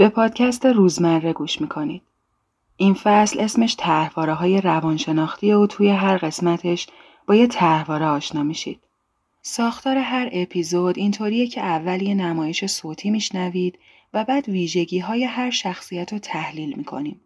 به 0.00 0.08
پادکست 0.08 0.66
روزمره 0.66 1.32
گوش 1.32 1.60
می‌کنید. 1.60 2.02
این 2.76 2.94
فصل 2.94 3.40
اسمش 3.40 3.74
تحواره 3.74 4.34
های 4.34 4.60
روانشناختی 4.60 5.52
و 5.52 5.66
توی 5.66 5.88
هر 5.88 6.16
قسمتش 6.16 6.86
با 7.26 7.34
یه 7.34 7.46
تحواره 7.46 8.06
آشنا 8.06 8.42
میشید. 8.42 8.80
ساختار 9.42 9.96
هر 9.96 10.28
اپیزود 10.32 10.98
اینطوریه 10.98 11.46
که 11.46 11.60
اول 11.60 12.02
یه 12.02 12.14
نمایش 12.14 12.66
صوتی 12.66 13.10
میشنوید 13.10 13.78
و 14.14 14.24
بعد 14.24 14.48
ویژگی 14.48 14.98
های 14.98 15.24
هر 15.24 15.50
شخصیت 15.50 16.12
رو 16.12 16.18
تحلیل 16.18 16.74
می‌کنیم 16.76 17.20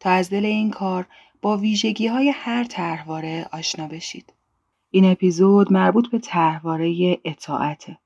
تا 0.00 0.10
از 0.10 0.30
دل 0.30 0.44
این 0.44 0.70
کار 0.70 1.06
با 1.42 1.56
ویژگی 1.56 2.06
های 2.06 2.32
هر 2.36 2.64
تحواره 2.64 3.48
آشنا 3.52 3.86
بشید. 3.86 4.32
این 4.90 5.04
اپیزود 5.04 5.72
مربوط 5.72 6.08
به 6.08 6.18
تحواره 6.18 7.18
اطاعته. 7.24 7.98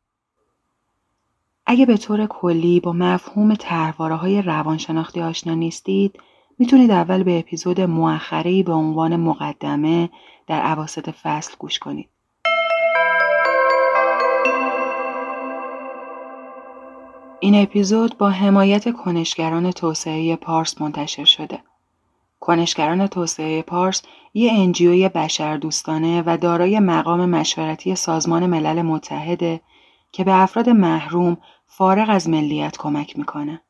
اگه 1.70 1.86
به 1.86 1.96
طور 1.96 2.26
کلی 2.26 2.80
با 2.80 2.92
مفهوم 2.92 3.54
تحواره 3.54 4.14
های 4.14 4.42
روانشناختی 4.42 5.20
آشنا 5.20 5.54
نیستید، 5.54 6.20
می‌تونید 6.58 6.90
اول 6.90 7.22
به 7.22 7.38
اپیزود 7.38 7.80
مؤخری 7.80 8.62
به 8.62 8.72
عنوان 8.72 9.16
مقدمه 9.16 10.10
در 10.46 10.60
عواسط 10.60 11.10
فصل 11.10 11.54
گوش 11.58 11.78
کنید. 11.78 12.08
این 17.40 17.62
اپیزود 17.62 18.18
با 18.18 18.30
حمایت 18.30 18.92
کنشگران 18.92 19.70
توسعه 19.70 20.36
پارس 20.36 20.80
منتشر 20.80 21.24
شده. 21.24 21.58
کنشگران 22.40 23.06
توسعه 23.06 23.62
پارس 23.62 24.02
یه 24.34 24.52
انجیوی 24.52 25.08
بشردوستانه 25.08 26.22
و 26.26 26.36
دارای 26.36 26.80
مقام 26.80 27.28
مشورتی 27.28 27.96
سازمان 27.96 28.46
ملل 28.46 28.82
متحده 28.82 29.60
که 30.12 30.24
به 30.24 30.42
افراد 30.42 30.68
محروم 30.68 31.36
فارغ 31.72 32.06
از 32.10 32.28
ملیت 32.28 32.76
کمک 32.76 33.18
می‌کنه. 33.18 33.60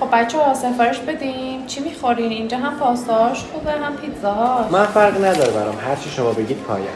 خب 0.00 0.08
بچه 0.12 0.38
ها 0.38 0.54
سفارش 0.54 0.98
بدیم 0.98 1.66
چی 1.66 1.80
می‌خورین؟ 1.80 2.32
اینجا 2.32 2.58
هم 2.58 2.78
پاستاش 2.78 3.44
خوبه 3.44 3.70
هم 3.72 3.96
پیتزاهاش 3.96 4.72
من 4.72 4.84
فرق 4.84 5.24
نداره 5.24 5.52
برام. 5.52 5.78
هر 5.78 5.96
چی 5.96 6.10
شما 6.10 6.32
بگید 6.32 6.58
پایم 6.58 6.86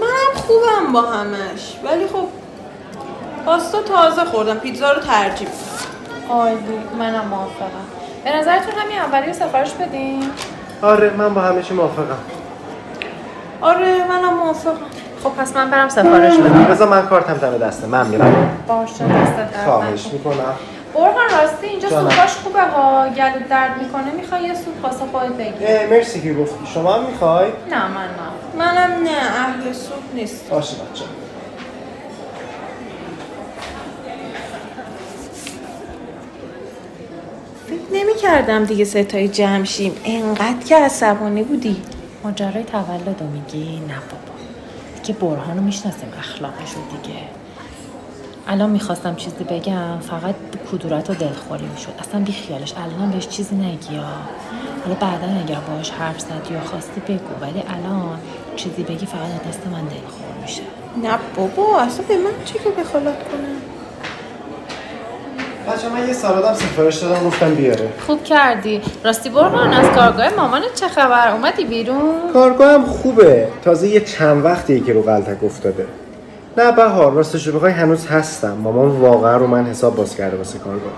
منم 0.00 0.42
خوبم 0.42 0.92
با 0.92 1.02
همش. 1.02 1.76
ولی 1.84 2.06
خب 2.06 2.28
پاستا 3.44 3.82
تازه 3.82 4.24
خوردم. 4.24 4.58
پیتزا 4.58 4.92
رو 4.92 5.00
ترجیح 5.00 5.48
عالی. 6.30 6.78
منم 6.98 7.28
موافقم. 7.28 7.86
به 8.24 8.36
نظرتون 8.36 8.74
همین 8.74 8.98
اولی 8.98 9.26
رو 9.26 9.32
سفارش 9.32 9.72
بدیم 9.72 10.30
آره 10.82 11.10
من 11.10 11.34
با 11.34 11.40
همه 11.40 11.62
چی 11.62 11.74
موافقم. 11.74 12.18
آره 13.60 14.08
منم 14.08 14.34
موافقم. 14.34 14.90
خب 15.26 15.32
پس 15.42 15.56
من 15.56 15.70
برم 15.70 15.88
سفارش 15.88 16.36
بدم. 16.36 16.64
بذار 16.64 16.88
من 16.88 17.06
کارتم 17.06 17.34
دم 17.34 17.58
دسته 17.58 17.86
من 17.86 18.06
میرم. 18.06 18.58
باشه 18.68 18.92
دست 18.92 19.36
درد 19.36 19.64
خواهش. 19.64 20.06
می‌کنم. 20.12 20.54
برهان 20.94 21.30
راستی 21.42 21.66
اینجا. 21.66 21.88
سوپاش 21.88 22.36
خوبه 22.44 22.62
ها. 22.62 23.08
گلو 23.08 23.48
درد 23.50 23.82
می‌کنه. 23.82 24.10
می‌خوای 24.16 24.42
یه 24.42 24.54
سوپ 24.54 24.84
واسه 24.84 24.98
خودت 25.12 25.32
بگیر 25.32 25.68
اه، 25.68 25.86
مرسی 25.86 26.20
که 26.20 26.34
گفتی. 26.34 26.66
شما 26.74 26.92
هم 26.92 27.04
می‌خوای؟ 27.04 27.46
نه 27.70 27.88
من 27.88 28.00
نه. 28.02 28.64
منم 28.64 29.02
نه. 29.02 29.10
اهل 29.10 29.72
سوپ 29.72 30.14
نیست. 30.14 30.50
باشه 30.50 30.74
بچه. 30.74 31.04
فکر 37.66 38.02
نمی 38.02 38.14
کردم 38.14 38.64
دیگه 38.64 38.84
ستایی 38.84 39.28
جمع 39.28 39.64
شیم. 39.64 39.92
انقدر 40.04 40.66
که 40.68 40.76
عصبانی 40.76 41.42
بودی. 41.42 41.82
ماجرای 42.24 42.64
تولد 42.64 43.16
رو 43.20 43.26
میگی؟ 43.26 43.82
نه 43.88 43.94
دیگه 45.06 45.18
برهان 45.18 45.56
رو 45.56 45.62
می‌شناسیم 45.62 46.08
اخلاقش 46.18 46.70
رو 46.72 46.80
دیگه. 46.96 47.18
الان 48.48 48.70
می‌خواستم 48.70 49.14
چیزی 49.14 49.44
بگم 49.44 49.98
فقط 49.98 50.34
کدورت 50.72 51.10
و 51.10 51.14
دلخوری 51.14 51.66
می‌شد. 51.66 51.92
اصلا 51.98 52.20
بی 52.20 52.32
خیالش. 52.32 52.74
الان 52.76 53.10
بهش 53.10 53.28
چیزی 53.28 53.54
نگی 53.56 53.96
ها. 53.96 54.04
حالا 54.84 54.94
بعدا 55.00 55.26
اگر 55.44 55.60
باهاش 55.60 55.90
حرف 55.90 56.20
زدی 56.20 56.54
یا 56.54 56.60
خواستی 56.60 57.00
بگو 57.00 57.40
ولی 57.40 57.62
الان 57.68 58.18
چیزی 58.56 58.82
بگی 58.82 59.06
فقط 59.06 59.48
دست 59.48 59.66
من 59.66 59.84
دلخور 59.84 60.42
میشه. 60.42 60.62
نه 61.02 61.18
بابا 61.36 61.80
اصلا 61.80 62.04
به 62.08 62.16
من 62.16 62.44
چه 62.44 62.58
که 62.58 62.70
بخالت 62.70 63.28
کنم 63.28 63.56
بچه 65.66 65.88
من 65.88 66.08
یه 66.08 66.12
سالادم 66.12 66.54
سفارش 66.54 66.96
دادم 66.96 67.26
گفتم 67.26 67.54
بیاره. 67.54 67.88
خوب 68.06 68.24
کردی. 68.24 68.80
راستی 69.04 69.30
برهان 69.30 69.72
از 69.72 69.86
کارگاه 69.86 70.34
مامانت 70.36 70.74
چه 70.74 70.88
خبر؟ 70.88 71.32
اومدی 71.32 71.64
بیرون؟ 71.64 72.14
کارگاه 72.32 72.72
هم 72.72 72.86
خوبه. 72.86 73.48
تازه 73.64 73.88
یه 73.88 74.00
چند 74.00 74.44
وقتیه 74.44 74.80
که 74.80 74.92
رو 74.92 75.02
غلطک 75.02 75.44
افتاده. 75.44 75.86
نه 76.58 76.72
بهار 76.72 77.12
راستش 77.12 77.46
رو 77.46 77.52
بخوای 77.52 77.72
هنوز 77.72 78.06
هستم. 78.06 78.52
مامان 78.52 78.88
واقعا 78.88 79.36
رو 79.36 79.46
من 79.46 79.66
حساب 79.66 79.96
باز 79.96 80.16
کرده 80.16 80.36
واسه 80.36 80.58
کارگاه. 80.58 80.92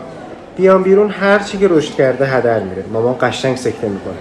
بیام 0.57 0.83
بیرون 0.83 1.11
هر 1.11 1.39
چی 1.39 1.59
که 1.59 1.69
رشد 1.69 1.95
کرده 1.95 2.27
هدر 2.27 2.61
میره. 2.61 2.85
مامان 2.93 3.17
قشنگ 3.21 3.57
سکته 3.57 3.89
می‌کنه. 3.89 4.15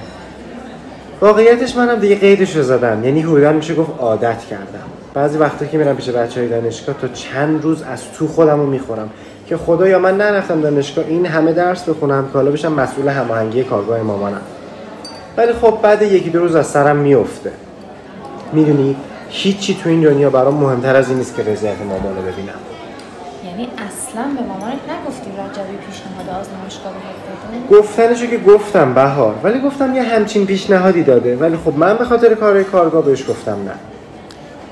واقعیتش 1.22 1.76
منم 1.76 2.00
دیگه 2.00 2.16
قیدش 2.16 2.56
رو 2.56 2.64
زدم. 2.64 3.04
یعنی 3.04 3.22
حدودا 3.22 3.52
میشه 3.52 3.76
گفت 3.76 3.92
عادت 4.00 4.46
کردم. 4.50 4.88
بعضی 5.14 5.38
وقتا 5.38 5.66
که 5.66 5.78
میرم 5.78 5.96
پیش 5.96 6.10
بچه 6.10 6.40
های 6.40 6.50
دانشگاه 6.50 6.96
تا 7.02 7.08
چند 7.08 7.64
روز 7.64 7.82
از 7.82 8.02
تو 8.18 8.28
خودم 8.28 8.60
رو 8.60 8.66
می‌خورم. 8.66 9.10
که 9.48 9.58
خدایا 9.58 10.00
من 10.00 10.18
نرفتم 10.18 10.62
دانشگاه 10.62 11.06
این 11.08 11.26
همه 11.26 11.54
درس 11.54 11.90
بخونم 11.90 12.28
که 12.28 12.34
حالا 12.34 12.52
بشم 12.52 12.74
مسئول 12.74 13.08
هماهنگی 13.08 13.64
کارگاه 13.64 14.02
مامانم. 14.02 14.42
ولی 15.38 15.54
خب 15.54 15.80
بعد 15.82 16.02
یکی 16.02 16.30
دو 16.30 16.40
روز 16.40 16.56
از 16.56 16.68
سرم 16.68 16.96
میفته 16.96 17.52
می‌دونی 18.54 18.96
هیچی 19.30 19.76
تو 19.84 19.90
این 19.90 20.02
دنیا 20.02 20.30
برام 20.30 20.54
مهمتر 20.54 20.96
از 20.96 21.10
این 21.10 21.18
نیست 21.18 21.36
که 21.36 21.44
رضایت 21.44 21.82
مامان 21.82 22.16
رو 22.16 22.22
ببینم. 22.22 22.54
یعنی 23.46 23.70
اصلا 23.78 24.24
به 24.24 24.48
مامانت 24.48 24.80
نگفتی 24.90 25.30
رجبی 25.32 25.78
پیشنهاد 25.88 26.40
آزمایشگاه 26.42 26.94
بهت 26.94 27.80
گفتنشو 27.80 28.26
که 28.28 28.38
گفتم 28.38 28.94
بهار. 28.94 29.36
ولی 29.44 29.60
گفتم 29.60 29.96
یه 29.96 30.04
همچین 30.04 30.46
پیشنهادی 30.46 31.04
داده. 31.04 31.36
ولی 31.36 31.58
خب 31.66 31.78
من 31.78 31.98
به 31.98 32.06
خاطر 32.06 32.34
کارهای 32.34 32.64
کارگاه 32.64 33.06
بهش 33.06 33.30
گفتم 33.30 33.52
نه. 33.52 33.74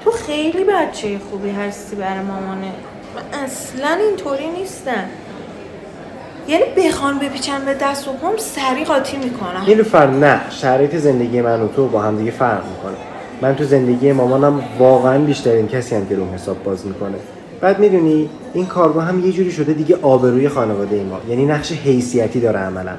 تو 0.03 0.12
خیلی 0.12 0.64
بچه 0.64 1.19
خوبی 1.30 1.50
هستی 1.50 1.96
برای 1.96 2.24
مامانه 2.24 2.72
من 3.16 3.40
اصلا 3.40 3.98
اینطوری 4.08 4.48
نیستم. 4.59 5.06
یعنی 6.48 6.64
بخوان 6.78 7.20
بپیچن 7.20 7.66
به 7.66 7.74
دست 7.74 8.08
و 8.08 8.12
پام 8.12 8.38
سری 8.38 8.86
قاطی 8.86 9.18
می‌کنم. 9.18 9.64
نیلوفر 9.68 10.08
نه 10.08 10.42
شرایط 10.50 10.96
زندگی 10.96 11.42
من 11.42 11.62
و 11.62 11.68
تو 11.68 11.88
با 11.88 12.02
هم 12.02 12.18
دیگه 12.18 12.31
فرق 12.31 12.64
می‌کنه. 12.66 12.98
من 13.42 13.56
تو 13.56 13.64
زندگی 13.64 14.12
مامانم 14.12 14.62
واقعا 14.80 15.18
بیشترین 15.20 15.68
کسی 15.68 15.96
هم 15.96 16.06
که 16.08 16.16
روم 16.16 16.34
حساب 16.34 16.64
باز 16.64 16.88
می‌کنه. 16.88 17.18
بعد 17.62 17.80
می‌دونی 17.80 18.30
این 18.53 18.66
کارگاه 18.66 19.03
هم 19.03 19.26
یه 19.26 19.32
جوری 19.32 19.52
شده 19.52 19.74
دیگه 19.74 19.97
آبروی 20.02 20.50
خانواده 20.50 21.03
ما. 21.03 21.20
یعنی 21.30 21.46
نقش 21.46 21.72
حیثیتی 21.72 22.40
داره 22.40 22.59
عملا. 22.59 22.94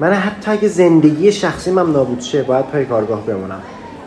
من 0.00 0.12
حتی 0.12 0.50
اگه 0.50 0.68
زندگی 0.68 1.32
شخصیم 1.32 1.78
هم 1.78 1.92
نابود 1.92 2.20
شه 2.20 2.42
باید 2.42 2.64
پای 2.64 2.84
کارگاه 2.84 3.26
بمونم. 3.26 3.62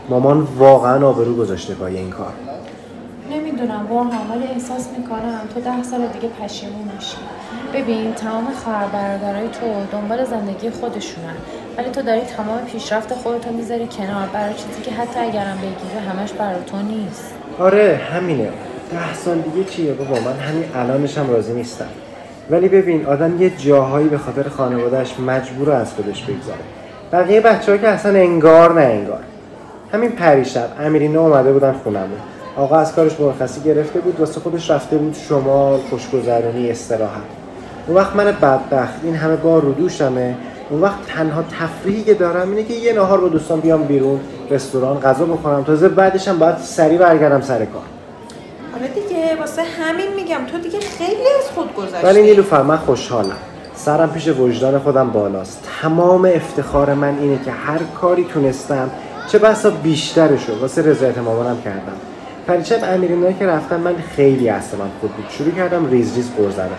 مامان 0.10 0.48
واقعا 0.58 1.08
آبرو 1.08 1.36
گذاشته 1.36 1.74
پای 1.74 1.98
این 1.98 2.10
کار. 2.10 2.34
نمی‌دونم. 3.34 3.88
برهان 3.90 4.32
ولی 4.32 4.48
احساس 4.54 4.90
می‌کنم 4.98 5.42
تو 5.54 5.62
ده 5.62 5.84
سال 5.84 6.08
دیگه 6.08 6.28
پشیمون 6.28 6.92
میشی. 6.96 7.18
ببین 7.74 8.14
تمام 8.14 8.48
خواهر 8.64 8.88
برادرای 8.88 9.48
تو 9.48 9.66
دنبال 9.92 10.26
زندگی 10.26 10.70
خودشونن. 10.70 11.36
ولی 11.78 11.90
تو 11.90 12.02
داری 12.02 12.22
تمام 12.22 12.60
پیشرفت 12.72 13.14
خودتو 13.14 13.52
می‌ذاری 13.52 13.88
کنار. 13.88 14.28
برای 14.34 14.54
چیزی 14.54 14.82
که 14.82 14.92
حتی 14.92 15.20
اگرم 15.20 15.58
بگیره 15.58 16.10
همش 16.10 16.32
برای 16.32 16.64
تو 16.66 16.78
نیست. 16.78 17.34
آره 17.60 18.00
همینه. 18.14 18.50
ده 18.92 19.14
سال 19.14 19.40
دیگه 19.40 19.70
چیه 19.70 19.94
بابا؟ 19.94 20.16
من 20.16 20.40
همین 20.40 20.66
الانش 20.76 21.18
هم 21.18 21.30
راضی 21.30 21.54
نیستم. 21.54 21.90
ولی 22.50 22.68
ببین 22.68 23.06
آدم 23.06 23.42
یه 23.42 23.50
جاهایی 23.50 24.08
به 24.08 24.18
خاطر 24.18 24.50
خانوادهش 24.50 25.20
مجبور 25.20 25.72
از 25.72 25.94
خودش 25.94 26.24
بگذاره. 26.24 26.60
بقیه 27.12 27.42
بچه 27.42 27.72
ها 27.72 27.78
که 27.78 27.88
اصلا 27.88 28.12
انگار 28.20 28.74
نه 28.74 28.82
انگار. 28.82 29.20
همین 29.94 30.12
پریشب 30.12 30.70
امیرینا 30.80 31.22
اومده 31.22 31.54
بودن 31.54 31.74
خونمون. 31.84 32.20
آقا 32.58 32.76
از 32.76 32.96
کارش 32.96 33.20
مرخصی 33.20 33.62
گرفته 33.62 34.00
بود 34.00 34.20
واسه 34.20 34.40
خودش 34.40 34.72
رفته 34.72 34.98
بود 34.98 35.16
شمال 35.30 35.80
خوشگذرانی 35.90 36.72
استراحت. 36.72 37.22
اون 37.88 37.98
وقت 37.98 38.16
من 38.16 38.26
بدبخت 38.26 38.94
این 39.04 39.16
همه 39.16 39.36
بار 39.36 39.62
رو 39.62 39.74
دوشمه 39.74 40.36
اون 40.70 40.82
وقت 40.82 41.06
تنها 41.08 41.44
تفریحی 41.60 42.04
که 42.04 42.14
دارم 42.14 42.50
اینه 42.50 42.64
که 42.64 42.74
یه 42.74 42.94
نهار 42.94 43.22
با 43.22 43.28
دوستان 43.28 43.60
بیام 43.60 43.84
بیرون 43.84 44.20
رستوران 44.50 45.00
غذا 45.00 45.26
بخورم. 45.26 45.64
تازه 45.64 45.90
بعدش 45.90 46.28
هم 46.28 46.40
باید 46.40 46.58
سریع 46.58 46.98
برگردم 46.98 47.42
سر 47.42 47.66
کار. 47.66 47.82
آره 48.76 48.88
دیگه 48.88 49.36
واسه 49.40 49.62
همین 49.62 50.14
میگم 50.16 50.46
تو 50.52 50.58
دیگه 50.58 50.80
خیلی 50.80 51.28
از 51.40 51.50
خود 51.56 51.76
گذشتی. 51.76 52.06
ولی 52.06 52.22
نیلوفر 52.22 52.62
من 52.62 52.78
خوشحالم. 52.78 53.38
سرم 53.76 54.12
پیش 54.12 54.28
وجدان 54.28 54.80
خودم 54.80 55.10
بالاست. 55.10 55.70
تمام 55.82 56.26
افتخار 56.26 56.94
من 56.94 57.18
اینه 57.20 57.40
که 57.46 57.52
هر 57.52 57.80
کاری 58.02 58.26
تونستم 58.34 58.90
چه 59.32 59.40
بسا 59.40 59.70
بیشترشو 59.70 60.60
واسه 60.60 60.82
رضایت 60.82 61.18
مامانم 61.18 61.62
کردم. 61.62 62.13
پریشب 62.48 62.80
امیرینایی 62.84 63.36
که 63.40 63.48
رفتم 63.48 63.80
من 63.80 63.96
خیلی 64.16 64.50
اصلا 64.50 64.80
خود 65.02 65.12
بود. 65.12 65.26
شروع 65.30 65.52
کردم 65.52 65.90
ریز 65.90 66.16
ریز 66.16 66.32
غر 66.38 66.50
زدم 66.50 66.70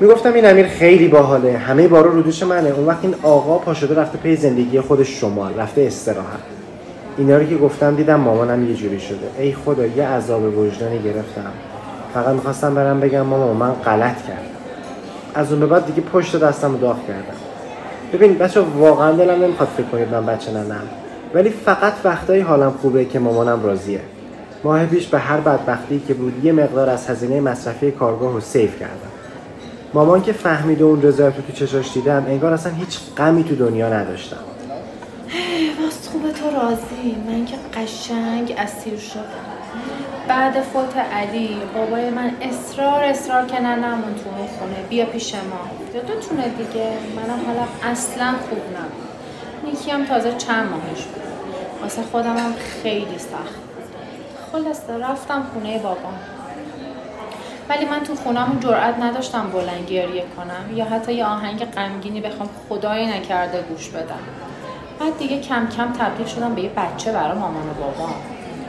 می‌گفتم 0.00 0.32
این 0.32 0.46
امیر 0.46 0.66
خیلی 0.66 1.08
باحاله. 1.08 1.58
همه 1.58 1.88
بارا 1.88 2.10
رو 2.10 2.22
دوش 2.22 2.42
منه. 2.42 2.68
اون 2.70 2.86
وقت 2.86 2.98
این 3.02 3.14
آقا 3.22 3.58
پا 3.58 3.74
شده 3.74 3.94
رفته 3.94 4.18
پی 4.18 4.36
زندگی 4.36 4.80
خودش 4.80 5.20
شمال 5.20 5.54
رفته 5.54 5.82
استراحت. 5.82 6.40
اینا 7.18 7.36
رو 7.36 7.44
که 7.44 7.56
گفتم 7.56 7.94
دیدم 7.94 8.20
مامانم 8.20 8.68
یه 8.68 8.74
جوری 8.74 9.00
شده. 9.00 9.28
ای 9.38 9.52
خدا 9.52 9.86
یه 9.86 10.06
عذاب 10.06 10.58
وجدانی 10.58 10.98
گرفتم. 10.98 11.50
فقط 12.14 12.34
می‌خواستم 12.34 12.74
برم 12.74 13.00
بگم 13.00 13.20
ماما 13.20 13.54
من 13.54 13.72
غلط 13.72 14.16
کردم. 14.28 14.42
از 15.34 15.50
اون 15.50 15.60
به 15.60 15.66
بعد 15.66 15.86
دیگه 15.86 16.00
پشت 16.00 16.40
دستم 16.40 16.76
داغ 16.76 17.06
کردم. 17.06 17.36
ببین 18.12 18.38
بچه 18.38 18.60
واقعا 18.60 19.12
دلم 19.12 19.42
نمی‌خواد 19.44 19.68
فکر 19.76 19.86
کنید 19.86 20.08
من 20.08 20.26
بچه 20.26 20.50
ننم 20.52 20.82
ولی 21.34 21.50
فقط 21.50 21.92
وقتایی 22.04 22.40
حالم 22.40 22.74
خوبه 22.82 23.04
که 23.04 23.18
مامانم 23.18 23.62
راضیه. 23.64 24.00
ماه 24.64 24.86
پیش 24.86 25.06
به 25.06 25.18
هر 25.18 25.40
بدبختی 25.40 26.02
که 26.08 26.14
بود 26.14 26.44
یه 26.44 26.52
مقدار 26.52 26.90
از 26.90 27.10
هزینه 27.10 27.40
مصرفی 27.40 27.90
کارگاه 27.90 28.32
رو 28.32 28.40
سیف 28.40 28.80
کردم. 28.80 29.12
مامان 29.94 30.22
که 30.22 30.32
فهمید 30.32 30.82
اون 30.82 31.02
رضایت 31.02 31.46
تو 31.46 31.52
چشاش 31.52 31.92
دیدم 31.94 32.24
انگار 32.28 32.52
اصلا 32.52 32.72
هیچ 32.72 32.98
غمی 33.16 33.44
تو 33.44 33.56
دنیا 33.56 33.88
نداشتم. 33.88 34.36
باز 35.82 36.08
خوبه 36.08 36.32
تو 36.32 36.44
راضی. 36.44 37.16
من 37.26 37.44
که 37.44 37.56
قشنگ 37.74 38.54
اسیر 38.58 38.98
شدم. 38.98 39.22
بعد 40.28 40.60
فوت 40.60 40.96
علی 40.96 41.56
بابای 41.74 42.10
من 42.10 42.30
اصرار 42.40 43.04
اصرار 43.04 43.46
که 43.46 43.60
نه 43.60 43.76
نمون 43.76 44.14
تو 44.14 44.30
خونه. 44.58 44.76
بیا 44.88 45.06
پیش 45.06 45.34
ما. 45.34 45.40
یادتونه 45.94 46.48
دیگه؟ 46.48 46.88
منم 47.16 47.46
حالا 47.46 47.92
اصلا 47.92 48.34
خوب 48.48 48.58
نبود. 48.58 49.08
نیکی 49.64 49.90
هم 49.90 50.04
تازه 50.04 50.34
چند 50.38 50.70
ماهش 50.70 51.02
بود. 51.02 51.22
واسه 51.82 52.02
خودم 52.02 52.36
هم 52.36 52.52
خیلی 52.82 53.18
سخت 53.18 53.71
خلاصه 54.52 54.98
رفتم 54.98 55.46
خونه 55.52 55.78
بابام. 55.78 56.14
ولی 57.68 57.84
من 57.84 58.00
تو 58.00 58.14
خونم 58.14 58.58
جرئت 58.60 58.98
نداشتم 58.98 59.50
بلند 59.50 59.88
کنم 60.36 60.76
یا 60.76 60.84
حتی 60.84 61.12
یه 61.12 61.24
آهنگ 61.24 61.64
غمگینی 61.64 62.20
بخوام 62.20 62.48
خدای 62.68 63.06
نکرده 63.06 63.62
گوش 63.62 63.88
بدم. 63.88 64.18
بعد 65.00 65.18
دیگه 65.18 65.40
کم 65.40 65.68
کم 65.68 65.92
تبدیل 65.92 66.26
شدم 66.26 66.54
به 66.54 66.62
یه 66.62 66.70
بچه 66.76 67.12
برای 67.12 67.38
مامان 67.38 67.70
و 67.70 67.74
بابام. 67.74 68.14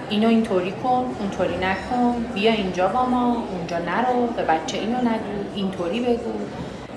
اینو 0.10 0.28
اینطوری 0.28 0.72
کن 0.72 1.16
اونطوری 1.20 1.58
نکن 1.58 2.26
بیا 2.34 2.52
اینجا 2.52 2.88
با 2.88 3.06
ما 3.06 3.38
اونجا 3.52 3.78
نرو 3.78 4.28
به 4.28 4.44
بچه 4.44 4.78
اینو 4.78 4.98
نگو 4.98 5.56
اینطوری 5.56 6.00
بگو. 6.00 6.34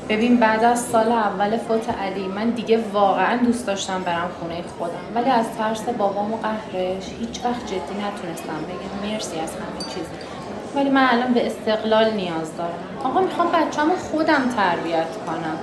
ببین 0.09 0.37
بعد 0.37 0.65
از 0.65 0.81
سال 0.81 1.13
اول 1.13 1.57
فوت 1.57 1.91
علی 1.91 2.29
من 2.29 2.51
دیگه 2.51 2.85
واقعا 2.93 3.37
دوست 3.37 3.67
داشتم 3.67 4.03
برم 4.03 4.31
خونه 4.41 4.63
خودم. 4.79 4.95
ولی 5.15 5.31
از 5.31 5.47
ترس 5.59 5.83
بابام 5.89 6.33
و 6.33 6.37
قهرش 6.37 7.05
هیچ 7.21 7.41
وقت 7.45 7.67
جدی 7.67 7.77
نتونستم 7.77 8.59
بگم. 8.69 9.13
مرسی 9.13 9.41
از 9.41 9.53
همه 9.53 9.95
چیز. 9.95 10.07
ولی 10.75 10.91
من 10.91 11.07
الان 11.11 11.33
به 11.35 11.47
استقلال 11.47 12.11
نیاز 12.11 12.57
دارم. 12.57 12.79
آقا 13.05 13.21
می‌خوام 13.21 13.49
بچه‌مو 13.53 13.97
خودم 13.97 14.49
تربیت 14.57 15.17
کنم. 15.27 15.59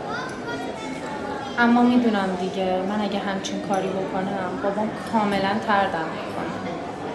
اما 1.59 1.81
می‌دونم 1.81 2.37
دیگه 2.41 2.79
من 2.89 3.01
اگه 3.01 3.19
همچین 3.19 3.61
کاری 3.61 3.87
بکنم 3.87 4.49
بابام 4.63 4.89
کاملا 5.13 5.53
تردم 5.67 6.05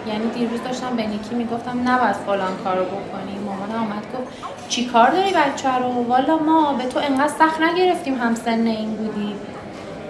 یعنی 0.09 0.29
دیروز 0.29 0.63
داشتم 0.63 0.95
به 0.95 1.07
نیکی 1.07 1.35
می‌گفتم 1.35 1.89
نباید 1.89 2.15
فلان 2.15 2.57
کارو 2.63 2.85
بکنی 2.85 3.37
مامان 3.45 3.71
آمد 3.75 4.03
گفت 4.13 4.69
چی 4.69 4.85
کار 4.85 5.09
داری 5.09 5.31
بچه 5.31 5.75
رو؟ 5.75 6.03
والا 6.03 6.37
ما 6.37 6.73
به 6.73 6.85
تو 6.85 6.99
انقدر 6.99 7.33
سخت 7.39 7.61
نگرفتیم 7.61 8.15
هم 8.15 8.35
سن 8.35 8.67
این 8.67 8.93
بودی. 8.93 9.35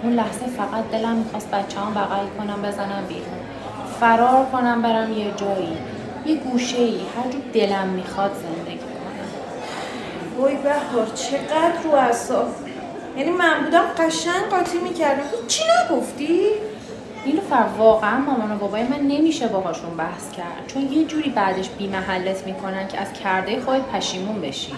اون 0.02 0.12
لحظه 0.12 0.46
فقط 0.46 0.90
دلم 0.92 1.16
می‌خواست 1.16 1.50
بچه 1.50 1.80
هم 1.80 1.94
بغل 1.94 2.26
کنم 2.38 2.62
بزنم 2.62 3.04
بیرون. 3.08 3.40
فرار 4.00 4.46
کنم 4.52 4.82
برم 4.82 5.12
یه 5.12 5.32
جایی. 5.36 5.78
یه 6.26 6.36
گوشه 6.36 6.78
ای 6.78 7.00
هر 7.16 7.30
جور 7.30 7.42
دلم 7.54 7.88
می‌خواد 7.88 8.30
زندگی 8.34 8.78
کنم. 8.78 10.42
وای 10.42 10.56
بهار 10.56 11.06
چقدر 11.14 11.82
رو 11.84 11.90
اصاب 11.90 12.48
یعنی 13.16 13.30
من 13.30 13.64
بودم 13.64 13.84
قشنگ 13.98 14.42
قاطی 14.50 14.78
می‌کردم. 14.78 15.22
چی 15.48 15.62
نگفتی؟ 15.64 16.40
نیلوفر 17.26 17.64
واقعا 17.78 18.18
مامان 18.18 18.52
و 18.52 18.58
بابای 18.58 18.82
من 18.82 18.98
نمیشه 18.98 19.48
باهاشون 19.48 19.96
بحث 19.96 20.32
کرد. 20.32 20.66
چون 20.66 20.92
یه 20.92 21.04
جوری 21.04 21.30
بعدش 21.30 21.68
بی 21.68 21.88
محلت 21.88 22.46
می‌کنن 22.46 22.88
که 22.88 23.00
از 23.00 23.12
کرده 23.12 23.60
خودت 23.60 23.82
پشیمون 23.82 24.40
بشی. 24.40 24.72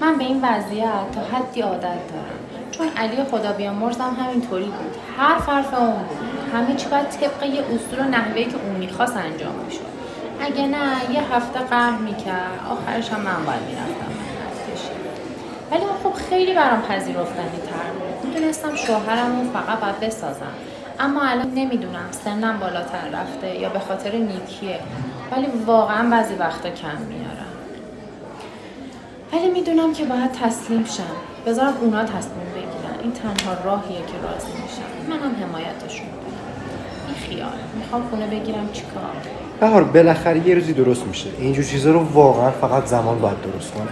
من 0.00 0.18
به 0.18 0.24
این 0.24 0.40
وضعیت 0.44 1.10
تا 1.14 1.20
حدی 1.20 1.60
عادت 1.60 1.82
دارم. 1.82 2.38
چون 2.70 2.88
علی 2.96 3.24
خدا 3.24 3.52
بیامرزم 3.52 4.16
همینطوری 4.20 4.64
بود. 4.64 4.96
هر 5.18 5.38
حرف 5.38 5.74
اون 5.74 5.90
بود. 5.90 6.18
همه 6.54 6.74
چی 6.74 6.88
باید 6.88 7.08
طبق 7.08 7.42
یه 7.42 7.60
اصول 7.60 7.98
و 7.98 8.08
نحوهی 8.08 8.44
که 8.44 8.56
اون 8.56 8.76
می‌خواست 8.76 9.16
انجام 9.16 9.54
می‌شد 9.66 9.96
اگه 10.40 10.66
نه 10.66 11.14
یه 11.14 11.34
هفته 11.34 11.58
قهر 11.58 11.98
می‌کرد. 11.98 12.60
آخرش 12.70 13.08
هم 13.10 13.20
من 13.20 13.44
باید 13.46 13.62
می‌رفتم. 13.62 14.12
ولی 15.70 15.80
اون 15.80 15.92
خب 16.04 16.12
خیلی 16.12 16.54
برام 16.54 16.82
پذیرفتنی 16.82 17.60
تر 17.66 17.90
بود. 17.98 18.30
می‌دونستم 18.30 18.76
شوهرم 18.76 19.50
فقط 19.52 19.80
باید 19.80 20.00
بسازم. 20.00 20.52
اما 21.00 21.22
الان 21.22 21.50
نمی‌دونم 21.54 22.08
سنم 22.10 22.58
بالاتر 22.58 23.08
رفته 23.12 23.60
یا 23.60 23.68
به 23.68 23.78
خاطر 23.78 24.12
نیکیه 24.12 24.78
ولی 25.32 25.46
واقعا 25.66 26.10
بعضی 26.10 26.34
وقتا 26.34 26.70
کم 26.70 27.02
میارم. 27.08 27.52
ولی 29.32 29.50
می‌دونم 29.50 29.92
که 29.92 30.04
باید 30.04 30.32
تسلیم 30.32 30.84
شم. 30.84 31.02
بذارم 31.46 31.74
اونا 31.80 32.04
تصمیم 32.04 32.46
بگیرن. 32.54 33.00
این 33.02 33.12
تنها 33.12 33.54
راهیه 33.64 33.98
که 33.98 34.12
راضی 34.22 34.52
میشم. 34.62 35.10
منم 35.10 35.34
حمایتشون 35.42 36.06
کنم. 36.06 37.06
این 37.06 37.16
خیال. 37.16 37.58
می‌خوام 37.78 38.02
خونه 38.10 38.26
بگیرم 38.26 38.68
چیکار؟ 38.72 39.16
بهار 39.60 39.84
بالاخره 39.84 40.48
یه 40.48 40.54
روزی 40.54 40.72
درست 40.72 41.06
میشه. 41.06 41.30
اینجور 41.38 41.64
چیزا 41.64 41.90
رو 41.90 42.04
واقعا 42.04 42.50
فقط 42.50 42.84
زمان 42.84 43.18
باید 43.18 43.36
درست 43.52 43.72
کنه. 43.74 43.88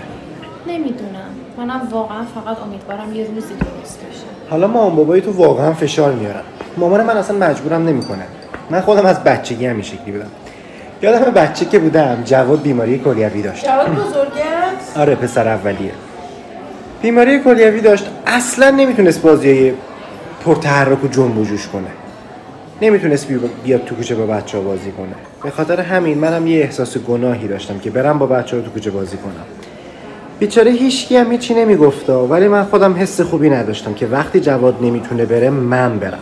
نمی‌دونم. 0.67 1.31
منم 1.59 1.89
واقعا 1.91 2.25
فقط 2.25 2.59
امیدوارم 2.62 3.15
یه 3.15 3.25
روزی 3.25 3.55
درست 3.55 3.99
بشه. 3.99 4.50
حالا 4.50 4.67
مامان 4.67 4.97
بابای 4.97 5.21
تو 5.21 5.33
واقعا 5.33 5.73
فشار 5.73 6.12
میارن. 6.12 6.43
مامان 6.76 7.03
من 7.03 7.17
اصلا 7.17 7.38
مجبورم 7.38 7.88
نمی‌کنه. 7.88 8.25
من 8.71 8.81
خودم 8.81 9.06
از 9.06 9.25
بچگی 9.25 9.67
هم 9.67 9.75
این 9.75 9.82
شکلی 9.82 10.12
بودم. 10.12 10.31
یادم 11.03 11.31
بچه 11.31 11.65
که 11.65 11.79
بودم 11.79 12.23
جواد 12.25 12.62
بیماری 12.62 12.99
کلیوی 12.99 13.43
داشت. 13.43 13.65
جواد 13.65 13.88
بزرگه؟ 13.88 14.44
آره 14.97 15.15
پسر 15.15 15.49
اولیه. 15.49 15.93
بیماری 17.03 17.41
کلیوی 17.41 17.81
داشت. 17.81 18.06
اصلا 18.26 18.71
نمی‌تونست 18.71 19.23
بازی 19.23 19.75
پرتحرک 20.44 21.05
و 21.05 21.09
جنب 21.09 21.38
و 21.38 21.44
جوش 21.44 21.69
کنه. 21.69 21.91
نمی‌تونست 22.82 23.29
بیاد 23.65 23.85
تو 23.85 23.94
کوچه 23.94 24.15
با 24.15 24.26
بچه 24.26 24.59
ها 24.59 24.65
بازی 24.65 24.93
کنه. 24.93 25.15
به 25.43 25.50
خاطر 25.50 25.81
همین 25.81 26.19
منم 26.19 26.47
یه 26.47 26.62
احساس 26.62 26.99
گناهی 26.99 27.49
داشتم 27.49 27.79
که 27.79 27.91
برم 27.91 28.19
با 28.19 28.26
بچه 28.26 28.56
ها 28.56 28.62
تو 28.62 28.71
کوچه 28.71 28.91
بازی 28.91 29.17
کنم. 29.17 29.44
بیچاره 30.38 30.71
هیچکی 30.71 31.17
هم 31.17 31.32
هیچی 31.32 31.55
نمیگفتا 31.55 32.26
ولی 32.26 32.49
من 32.49 32.65
خودم 32.65 32.94
حس 32.97 33.21
خوبی 33.21 33.50
نداشتم 33.50 33.94
که 33.94 34.06
وقتی 34.06 34.41
جواد 34.41 34.75
نمی‌تونه 34.82 35.25
بره 35.25 35.50
من 35.50 35.99
برم. 35.99 36.19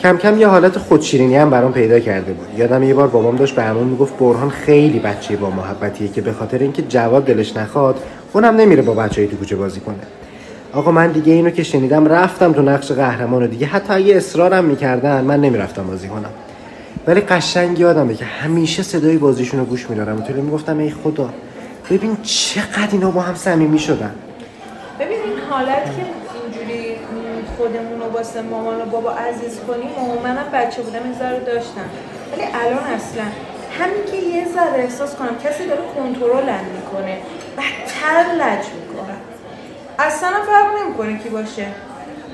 کم 0.00 0.16
کم 0.16 0.40
یه 0.40 0.46
حالت 0.46 0.78
خودشیرینی 0.78 1.36
هم 1.36 1.50
برام 1.50 1.72
پیدا 1.72 2.00
کرده 2.00 2.32
بود. 2.32 2.46
یادم 2.58 2.82
یه 2.82 2.94
بار 2.94 3.08
بابام 3.08 3.36
داشت 3.36 3.54
به 3.54 3.62
همون 3.62 3.84
می‌گفت 3.84 4.18
برهان 4.18 4.50
خیلی 4.50 4.98
بچه 4.98 5.36
با 5.36 5.50
محبتیه 5.50 6.08
که 6.08 6.20
به 6.20 6.32
خاطر 6.32 6.58
اینکه 6.58 6.82
جواد 6.82 7.24
دلش 7.24 7.56
نخواد 7.56 8.00
اونم 8.32 8.56
نمیره 8.56 8.82
با 8.82 8.94
بچه 8.94 9.26
تو 9.26 9.36
کوچه 9.36 9.56
بازی 9.56 9.80
کنه. 9.80 9.96
آقا 10.72 10.90
من 10.90 11.12
دیگه 11.12 11.32
اینو 11.32 11.50
که 11.50 11.62
شنیدم 11.62 12.08
رفتم 12.08 12.52
تو 12.52 12.62
نقش 12.62 12.92
قهرمان 12.92 13.42
و 13.42 13.46
دیگه. 13.46 13.66
حتی 13.66 13.92
اگه 13.92 14.16
اصرارم 14.16 14.64
می‌کردن 14.64 15.24
من 15.24 15.40
نمی‌رفتم 15.40 15.86
بازی 15.86 16.08
کنم. 16.08 16.30
ولی 17.06 17.20
قشنگ 17.20 17.78
یادمه 17.78 18.14
که 18.14 18.24
همیشه 18.24 18.82
صدای 18.82 19.16
بازیشون 19.16 19.60
رو 19.60 19.66
گوش 19.66 19.90
میدارم. 19.90 20.16
و 20.16 20.42
می‌گفتم 20.42 20.78
ای 20.78 20.90
خدا 20.90 21.28
ببین 21.90 22.16
چقدر 22.22 22.88
اینا 22.92 23.10
با 23.10 23.20
هم 23.20 23.34
صمیمی 23.34 23.78
شدن. 23.78 24.10
ببین 25.00 25.18
این 25.18 25.38
حالت 25.50 25.84
که 25.84 26.25
خودمون 27.56 28.00
رو 28.00 28.10
واسه 28.10 28.42
مامان 28.42 28.82
و 28.82 28.84
بابا 28.84 29.10
عزیز 29.10 29.60
کنیم 29.60 29.98
و 29.98 30.20
منم 30.22 30.50
بچه 30.52 30.82
بودم 30.82 31.02
این 31.04 31.14
ذره 31.14 31.40
داشتم. 31.40 31.88
ولی 32.32 32.42
الان 32.42 32.84
اصلا 32.84 33.24
همین 33.78 34.04
که 34.10 34.16
یه 34.16 34.48
ذره 34.48 34.82
احساس 34.82 35.14
کنم 35.14 35.38
کسی 35.44 35.66
داره 35.66 35.82
کنترلم 35.96 36.64
می‌کنه 36.74 37.18
بدتر 37.56 38.32
لج 38.34 38.64
می‌کنم 38.66 39.18
اصلا 39.98 40.30
فرق 40.30 40.82
نمی‌کنه 40.82 41.18
کی 41.18 41.28
باشه. 41.28 41.66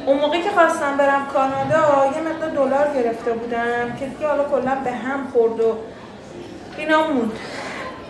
اون 0.06 0.18
موقعی 0.18 0.42
که 0.42 0.50
خواستم 0.50 0.96
برم 0.96 1.26
کانادا 1.26 2.12
یه 2.16 2.22
مقدار 2.22 2.50
دلار 2.50 2.94
گرفته 2.94 3.32
بودم 3.32 3.96
که 4.00 4.06
دیگه 4.06 4.26
حالا 4.26 4.44
کلا 4.44 4.74
به 4.84 4.90
هم 4.90 5.28
خورد 5.32 5.60
و 5.60 5.76
اینا 6.76 7.06
موند. 7.06 7.32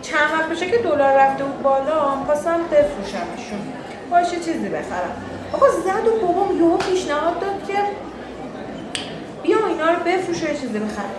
چند 0.01 0.31
وقت 0.33 0.49
بشه 0.49 0.71
که 0.71 0.77
دلار 0.77 1.17
رفته 1.17 1.43
بود 1.43 1.61
بالا 1.61 2.15
می‌خواستم 2.15 2.59
بفروشمشون. 2.71 3.59
باشه 4.11 4.35
چیزی 4.35 4.69
بخرم. 4.69 5.32
آقا 5.53 5.69
زد 5.69 6.07
و 6.07 6.27
بابام 6.27 6.57
یهو 6.57 6.77
پیشنهاد 6.77 7.39
داد 7.39 7.67
که 7.67 7.73
بیا 9.43 9.57
اینا 9.67 9.89
رو 9.89 9.99
بفروش 10.05 10.43
و 10.43 10.47
چیزی 10.47 10.79
بخرم 10.79 11.15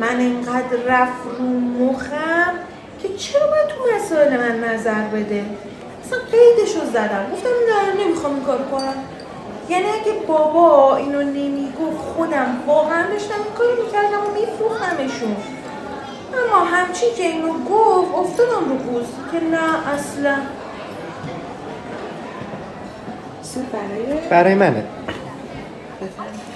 من 0.00 0.18
اینقدر 0.18 0.76
رفت 0.86 1.22
رو 1.38 1.44
مخم 1.60 2.52
که 3.02 3.08
چرا 3.08 3.46
باید 3.46 3.66
تو 3.68 3.74
مسائل 3.96 4.36
من 4.36 4.64
نظر 4.64 5.02
بده؟ 5.02 5.44
اصلا 6.04 6.18
قیدش 6.18 6.74
رو 6.74 6.86
زدم. 6.92 7.26
گفتم 7.32 7.48
نه 7.48 8.04
نمی‌خوام 8.04 8.34
این 8.34 8.44
کارو 8.44 8.64
کنم. 8.64 8.94
یعنی 9.68 9.84
اگه 9.84 10.12
بابا 10.26 10.96
اینو 10.96 11.22
نمی‌گفت 11.22 11.98
خودم 12.16 12.56
واقعا 12.66 13.06
داشتم 13.12 13.34
این 13.44 13.54
کارو 13.58 13.84
می‌کردم 13.84 14.26
و 14.26 14.40
میفروختمشون. 14.40 15.36
اما 16.34 16.64
همچی 16.64 17.06
که 17.16 17.22
اینو 17.22 17.52
گفت 17.52 18.14
افتادم 18.14 18.68
رو 18.68 18.74
بوز 18.74 19.06
که 19.32 19.40
نه 19.40 19.88
اصلا. 19.88 20.36
برای 23.72 24.28
برای 24.30 24.54
منه. 24.54 24.84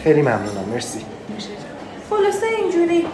خیلی 0.05 0.23
ممنونم. 0.23 0.65
مرسی. 0.73 1.05
خلاصه 2.11 2.47
اینجوری. 2.47 3.07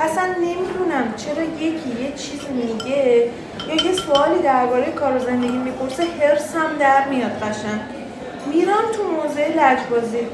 اصلا 0.00 0.24
نمی‌دونم 0.24 1.14
چرا 1.16 1.42
یکی 1.42 2.02
یه 2.02 2.12
چیز 2.16 2.40
میگه 2.54 3.30
یا 3.68 3.74
یه 3.84 3.92
سوالی 3.92 4.42
درباره 4.42 4.92
کار 4.92 5.16
و 5.16 5.18
زندگی 5.18 5.56
می‌پرسه 5.56 6.02
هرسم 6.20 6.70
در 6.80 7.08
میاد 7.08 7.30
قشنگ. 7.30 7.80
میرم 8.52 8.92
تو 8.96 9.02
موزه 9.02 9.48
لجبازی. 9.48 10.26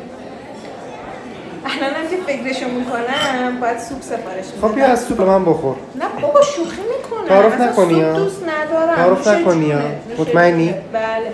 الانم 1.64 2.08
که 2.10 2.16
فکرشو 2.26 2.68
می‌کنم 2.68 3.60
باید 3.60 3.78
سوپ 3.78 4.02
سفارش 4.02 4.44
خب 4.60 4.74
بیا 4.74 4.86
از 4.86 5.04
سوپ 5.04 5.20
من 5.20 5.44
بخور. 5.44 5.76
نه 5.94 6.20
بابا 6.20 6.42
شوخی 6.42 6.82
می‌کنم. 6.82 7.28
تعارف 7.28 7.60
نکنی 7.60 8.02
دوست 8.02 8.42
ندارم. 8.48 8.96
تعارف 8.96 9.28
نکنی 9.28 9.72
مطمئنی؟ 10.18 10.74
بله. 10.92 11.32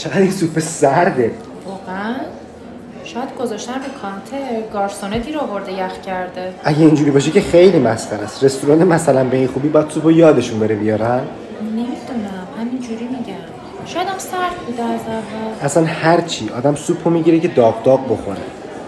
چقدر 0.00 0.20
این 0.20 0.30
سوپ 0.30 0.58
سرده. 0.58 1.30
واقعا. 1.66 2.14
شاید 3.04 3.28
گذاشتن 3.40 3.74
رو 3.74 3.80
کانتر 4.02 4.60
گارسونه 4.72 5.18
دیر 5.18 5.38
آورده 5.38 5.72
یخ 5.72 6.00
کرده. 6.06 6.52
اگه 6.64 6.80
اینجوری 6.80 7.10
باشه 7.10 7.30
که 7.30 7.40
خیلی 7.40 7.78
مسخره 7.78 8.22
است. 8.22 8.44
رستوران 8.44 8.84
مثلا 8.84 9.24
به 9.24 9.36
این 9.36 9.46
خوبی 9.46 9.68
باید 9.68 9.90
سوپو 9.90 10.10
یادشون 10.12 10.58
بره 10.58 10.74
بیارن. 10.74 11.20
نمی‌دونم. 11.62 11.90
همینجوری 12.60 13.04
میگم. 13.04 13.34
شاید 13.86 14.08
هم 14.08 14.18
سرد 14.18 14.54
بوده 14.66 14.82
از 14.82 15.00
اول. 15.00 15.64
اصلا 15.64 15.84
هر 15.84 16.20
چی. 16.20 16.50
آدم 16.56 16.74
سوپو 16.74 17.10
می‌گیره 17.10 17.40
که 17.40 17.48
داغ 17.48 17.82
داغ 17.82 18.04
بخوره. 18.04 18.38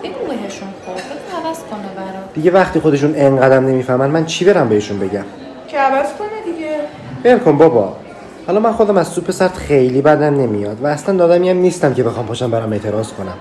بگو 0.03 0.13
بهشون 0.29 0.69
خب 0.87 0.93
بگو 0.93 1.47
عوض 1.49 1.59
کنه 1.59 1.81
برات. 1.97 2.35
دیگه 2.35 2.51
وقتی 2.51 2.81
خودشون 2.81 3.15
انقدرم 3.17 3.67
نمی‌فهمن 3.67 4.11
من 4.11 4.25
چی 4.25 4.45
برم 4.45 4.69
بهشون 4.69 4.99
بگم؟ 4.99 5.25
که 5.69 5.79
عوض 5.79 6.07
کنه 6.19 6.53
دیگه. 6.53 6.77
ول 7.25 7.39
کن 7.39 7.59
بابا. 7.59 7.97
حالا 8.47 8.61
من 8.61 8.73
خودم 8.73 8.97
از 8.97 9.09
سوپ 9.09 9.31
سرد 9.31 9.55
خیلی 9.55 10.03
بدم 10.03 10.35
نمیاد 10.35 10.77
و 10.83 10.87
اصلا 10.87 11.25
آدمی 11.25 11.51
هم 11.51 11.57
نیستم 11.57 11.95
که 11.95 12.03
بخوام 12.03 12.27
پاشم 12.27 12.51
برام 12.51 12.73
اعتراض 12.73 13.13
کنم. 13.13 13.37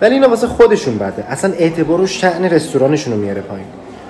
ولی 0.00 0.14
اینا 0.14 0.28
واسه 0.28 0.46
خودشون 0.46 0.98
بده. 0.98 1.24
اصلا 1.28 1.52
اعتبار 1.52 2.00
و 2.00 2.06
شعن 2.06 2.44
رستورانشون 2.44 3.12
رو 3.12 3.18
میاره 3.18 3.40
پایین. 3.40 3.66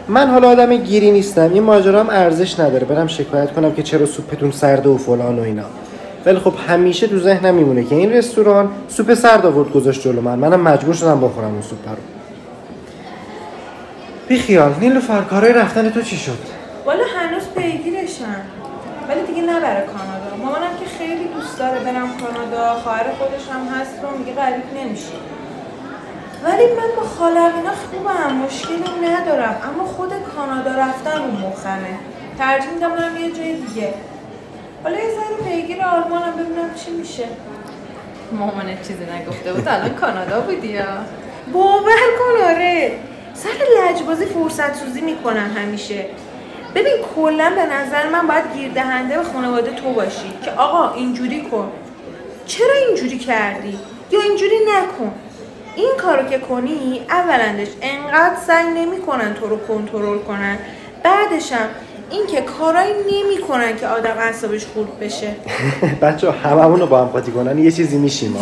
من 0.08 0.30
حالا 0.30 0.48
آدم 0.48 0.76
گیری 0.76 1.10
نیستم. 1.10 1.50
این 1.52 1.62
ماجرا 1.62 2.00
هم 2.00 2.10
ارزش 2.10 2.60
نداره. 2.60 2.86
برم 2.86 3.06
شکایت 3.06 3.52
کنم 3.52 3.72
که 3.72 3.82
چرا 3.82 4.06
سوپتون 4.06 4.50
سرده 4.50 4.88
و 4.88 4.96
فلان 4.96 5.38
و 5.38 5.42
اینا. 5.42 5.64
ولی 6.26 6.38
خب 6.38 6.52
همیشه 6.68 7.06
تو 7.06 7.18
ذهنم 7.18 7.54
میمونه 7.54 7.84
که 7.84 7.94
این 7.94 8.12
رستوران 8.12 8.68
سوپ 8.88 9.14
سرد 9.14 9.46
آورد 9.46 9.72
گذاشت 9.72 10.02
جلو 10.02 10.20
من. 10.20 10.38
منم 10.38 10.60
مجبور 10.60 10.94
شدم 10.94 11.20
بخورم 11.20 11.52
اون 11.52 11.62
سوپ 11.62 11.88
رو. 11.88 11.96
بی 14.28 14.38
خیال 14.38 14.74
نیلوفر 14.80 15.20
کارای 15.20 15.52
رفتن 15.52 15.90
تو 15.90 16.02
چی 16.02 16.16
شد؟ 16.16 16.38
والا 16.86 17.04
هنوز 17.16 17.42
پیگیرشم 17.56 18.40
ولی 19.10 19.22
دیگه 19.22 19.42
نبره 19.42 19.86
کانادا. 19.86 20.36
مامانم 20.36 20.76
که 20.80 20.86
خیلی 20.98 21.24
دوست 21.24 21.58
داره 21.58 21.80
برم 21.80 22.10
کانادا. 22.16 22.74
خواهر 22.74 23.04
خودش 23.18 23.48
هم 23.48 23.80
هست 23.80 24.04
و 24.04 24.18
میگه 24.18 24.32
غریب 24.32 24.64
نمیشه. 24.76 25.18
ولی 26.44 26.64
من 26.64 26.96
با 26.96 27.02
خالم 27.02 27.52
اینا 27.56 27.70
خوبم 27.90 28.34
مشکلی 28.34 29.08
ندارم. 29.08 29.56
اما 29.68 29.84
خود 29.84 30.12
کانادا 30.36 30.70
رفتن 30.70 31.18
اون 31.20 31.30
مخمه. 31.30 31.98
ترجیح 32.38 32.70
میدم 32.70 32.90
برم 32.90 33.16
یه 33.16 33.30
جای 33.32 33.54
دیگه. 33.54 33.94
حالا 34.84 34.96
یه 34.96 35.10
ذره 35.10 35.48
پیگیر 35.50 35.82
آلمانم 35.82 36.32
ببینم 36.32 36.74
چی 36.84 36.90
میشه. 36.90 37.24
مامانت 38.32 38.88
چیزی 38.88 39.04
نگفته 39.04 39.52
بود؟ 39.52 39.68
الان 39.68 39.94
کانادا 39.94 40.40
بودی 40.40 40.68
یا؟ 40.68 40.84
باور 41.52 42.00
کن 42.18 42.44
آره. 42.48 42.92
سر 43.34 43.48
لجبازی 43.78 44.26
فرصت 44.26 44.74
سوزی 44.74 45.00
می‌کنن 45.00 45.50
همیشه. 45.50 46.06
ببین 46.74 46.94
کلا 47.14 47.52
به 47.56 47.66
نظر 47.74 48.08
من 48.08 48.26
باید 48.26 48.44
گیردهنده 48.54 49.16
به 49.16 49.24
خانواده 49.24 49.70
تو 49.70 49.92
باشی 49.92 50.32
که 50.44 50.50
آقا 50.50 50.94
اینجوری 50.94 51.42
کن. 51.42 51.68
چرا 52.46 52.74
اینجوری 52.88 53.18
کردی؟ 53.18 53.78
یا 54.10 54.20
اینجوری 54.20 54.56
نکن. 54.68 55.12
این 55.76 55.92
کارو 55.98 56.28
که 56.28 56.38
کنی 56.38 57.00
اولندش 57.10 57.68
انقدر 57.82 58.36
سعی 58.46 58.66
نمی‌کنن 58.66 59.34
تو 59.34 59.46
رو 59.48 59.56
کنترل 59.56 60.18
کنن. 60.18 60.58
بعدشم 61.04 61.68
اینکه 62.10 62.40
کارایی 62.40 62.92
نمی‌کنن 62.92 63.76
که 63.76 63.86
آدم 63.86 64.14
اعصابش 64.18 64.66
خورد 64.66 64.98
بشه. 65.00 65.28
بچه 66.02 66.30
هممون 66.30 66.80
رو 66.80 66.86
با 66.86 67.00
هم 67.00 67.06
قاطی 67.06 67.32
کنن 67.32 67.58
یه 67.58 67.70
چیزی 67.70 67.98
میشیم 67.98 68.36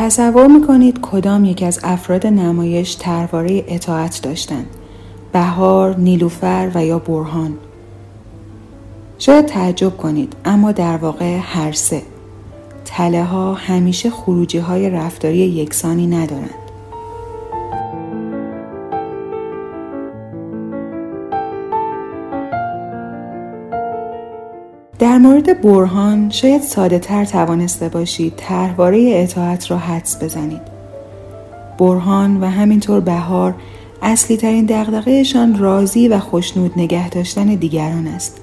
تصور 0.00 0.46
می‌کنید 0.46 0.98
کدام 1.02 1.44
یک 1.44 1.62
از 1.62 1.80
افراد 1.82 2.26
نمایش 2.26 2.94
ترواره 2.94 3.64
اطاعت 3.68 4.20
داشتند 4.22 4.66
بهار، 5.32 5.96
نیلوفر 5.96 6.70
و 6.74 6.86
یا 6.86 6.98
برهان؟ 6.98 7.58
شاید 9.18 9.46
تعجب 9.46 9.96
کنید 9.96 10.32
اما 10.44 10.72
در 10.72 10.96
واقع 10.96 11.38
هر 11.42 11.72
سه. 11.72 12.02
تله 12.84 13.24
ها 13.24 13.54
همیشه 13.54 14.10
خروجی 14.10 14.58
های 14.58 14.90
رفتاری 14.90 15.38
یکسانی 15.38 16.06
ندارند 16.06 16.69
در 25.00 25.18
مورد 25.18 25.62
برهان 25.62 26.30
شاید 26.30 26.62
ساده 26.62 26.98
تر 26.98 27.24
توانسته 27.24 27.88
باشید 27.88 28.32
طرحواره 28.36 29.10
اطاعت 29.14 29.70
را 29.70 29.78
حدس 29.78 30.22
بزنید. 30.22 30.60
برهان 31.78 32.40
و 32.40 32.46
همینطور 32.46 33.00
بهار 33.00 33.54
اصلی 34.02 34.36
ترین 34.36 34.64
دقدقهشان 34.64 35.58
راضی 35.58 36.08
و 36.08 36.18
خوشنود 36.18 36.72
نگه 36.76 37.08
داشتن 37.08 37.46
دیگران 37.46 38.06
است 38.06 38.40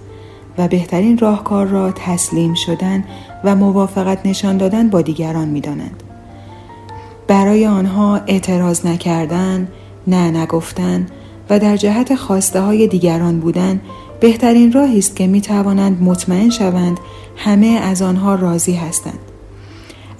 و 0.57 0.67
بهترین 0.67 1.17
راهکار 1.17 1.65
را 1.65 1.91
تسلیم 1.91 2.53
شدن 2.53 3.03
و 3.43 3.55
موافقت 3.55 4.25
نشان 4.25 4.57
دادن 4.57 4.89
با 4.89 5.01
دیگران 5.01 5.47
می 5.47 5.61
دانند. 5.61 6.03
برای 7.27 7.67
آنها 7.67 8.21
اعتراض 8.27 8.85
نکردن، 8.85 9.67
نه 10.07 10.31
نگفتن 10.31 11.05
و 11.49 11.59
در 11.59 11.77
جهت 11.77 12.15
خواسته 12.15 12.61
های 12.61 12.87
دیگران 12.87 13.39
بودن 13.39 13.81
بهترین 14.19 14.71
راهی 14.71 14.97
است 14.97 15.15
که 15.15 15.27
می 15.27 15.41
توانند 15.41 16.01
مطمئن 16.01 16.49
شوند 16.49 16.99
همه 17.35 17.67
از 17.67 18.01
آنها 18.01 18.35
راضی 18.35 18.73
هستند. 18.73 19.19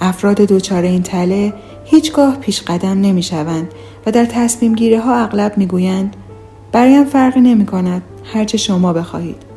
افراد 0.01 0.36
دچار 0.38 0.84
این 0.84 1.04
تله 1.04 1.54
هیچگاه 1.86 2.36
پیش 2.36 2.62
قدم 2.62 3.01
نمی 3.01 3.24
شوند 3.24 3.72
و 4.06 4.12
در 4.12 4.25
تصمیم 4.25 4.75
گیری 4.75 4.96
ها 4.96 5.16
اغلب 5.16 5.58
می 5.58 5.66
گویند 5.66 6.16
برایم 6.72 7.06
فرقی 7.06 7.42
نمی 7.42 7.66
کند 7.66 8.01
هرچه 8.34 8.58
شما 8.58 8.94
بخواهید. 8.94 9.48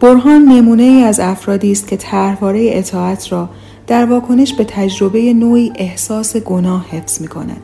برهان 0.00 0.44
نمونه 0.44 0.82
ای 0.82 1.02
از 1.02 1.20
افرادی 1.20 1.72
است 1.72 1.88
که 1.88 1.96
طرحواره 1.96 2.70
اطاعت 2.72 3.32
را 3.32 3.48
در 3.86 4.04
واکنش 4.04 4.54
به 4.54 4.64
تجربه 4.64 5.32
نوعی 5.32 5.72
احساس 5.76 6.36
گناه 6.36 6.86
حفظ 6.90 7.20
می 7.20 7.28
کند. 7.28 7.60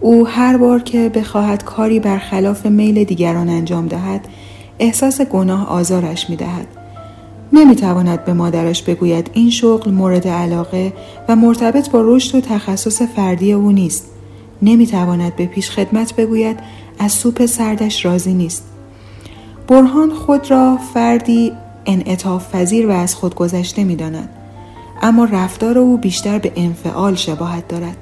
او 0.00 0.26
هر 0.26 0.56
بار 0.56 0.82
که 0.82 1.08
بخواهد 1.08 1.64
کاری 1.64 2.00
برخلاف 2.00 2.66
میل 2.66 3.04
دیگران 3.04 3.48
انجام 3.48 3.86
دهد 3.86 4.28
احساس 4.78 5.20
گناه 5.20 5.68
آزارش 5.68 6.30
می 6.30 6.36
دهد. 6.36 6.66
نمی 7.52 7.76
تواند 7.76 8.24
به 8.24 8.32
مادرش 8.32 8.82
بگوید 8.82 9.30
این 9.32 9.50
شغل 9.50 9.90
مورد 9.90 10.28
علاقه 10.28 10.92
و 11.28 11.36
مرتبط 11.36 11.90
با 11.90 12.00
رشد 12.04 12.34
و 12.34 12.40
تخصص 12.40 13.02
فردی 13.02 13.52
او 13.52 13.72
نیست. 13.72 14.10
نمی 14.62 14.86
تواند 14.86 15.36
به 15.36 15.46
پیش 15.46 15.70
خدمت 15.70 16.16
بگوید 16.16 16.56
از 16.98 17.12
سوپ 17.12 17.46
سردش 17.46 18.04
راضی 18.04 18.34
نیست. 18.34 18.64
برهان 19.68 20.10
خود 20.10 20.50
را 20.50 20.78
فردی 20.94 21.52
انعطاف 21.86 22.54
پذیر 22.54 22.86
و 22.86 22.90
از 22.90 23.14
خود 23.14 23.34
گذشته 23.34 23.84
می 23.84 23.96
داند. 23.96 24.28
اما 25.02 25.24
رفتار 25.24 25.78
او 25.78 25.96
بیشتر 25.96 26.38
به 26.38 26.52
انفعال 26.56 27.14
شباهت 27.14 27.68
دارد. 27.68 27.96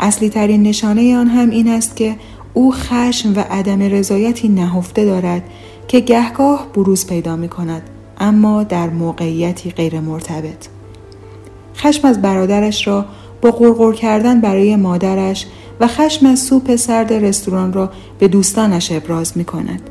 اصلی 0.00 0.28
ترین 0.28 0.62
نشانه 0.62 1.16
آن 1.16 1.28
هم 1.28 1.50
این 1.50 1.68
است 1.68 1.96
که 1.96 2.16
او 2.54 2.72
خشم 2.72 3.32
و 3.36 3.40
عدم 3.50 3.82
رضایتی 3.82 4.48
نهفته 4.48 5.04
دارد 5.04 5.42
که 5.88 6.00
گهگاه 6.00 6.66
بروز 6.74 7.06
پیدا 7.06 7.36
می 7.36 7.48
کند 7.48 7.82
اما 8.18 8.62
در 8.62 8.90
موقعیتی 8.90 9.70
غیر 9.70 10.00
مرتبط. 10.00 10.66
خشم 11.76 12.08
از 12.08 12.22
برادرش 12.22 12.86
را 12.86 13.04
با 13.42 13.50
غرغر 13.50 13.92
کردن 13.92 14.40
برای 14.40 14.76
مادرش 14.76 15.46
و 15.80 15.86
خشم 15.86 16.26
از 16.26 16.38
سوپ 16.38 16.76
سرد 16.76 17.12
رستوران 17.12 17.72
را 17.72 17.90
به 18.18 18.28
دوستانش 18.28 18.92
ابراز 18.92 19.38
می 19.38 19.44
کند. 19.44 19.90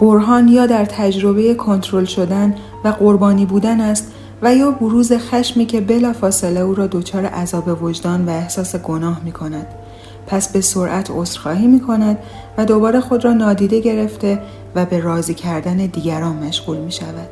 برهان 0.00 0.48
یا 0.48 0.66
در 0.66 0.84
تجربه 0.84 1.54
کنترل 1.54 2.04
شدن 2.04 2.54
و 2.84 2.88
قربانی 2.88 3.46
بودن 3.46 3.80
است 3.80 4.12
و 4.42 4.54
یا 4.54 4.70
بروز 4.70 5.12
خشمی 5.12 5.66
که 5.66 5.80
بلا 5.80 6.12
فاصله 6.12 6.60
او 6.60 6.74
را 6.74 6.86
دچار 6.86 7.26
عذاب 7.26 7.82
وجدان 7.82 8.28
و 8.28 8.30
احساس 8.30 8.76
گناه 8.76 9.20
می 9.24 9.32
کند. 9.32 9.66
پس 10.26 10.52
به 10.52 10.60
سرعت 10.60 11.10
عذرخواهی 11.10 11.66
می 11.66 11.80
کند 11.80 12.18
و 12.58 12.64
دوباره 12.64 13.00
خود 13.00 13.24
را 13.24 13.32
نادیده 13.32 13.80
گرفته 13.80 14.38
و 14.74 14.86
به 14.86 15.00
راضی 15.00 15.34
کردن 15.34 15.76
دیگران 15.76 16.36
مشغول 16.36 16.76
می 16.76 16.92
شود. 16.92 17.28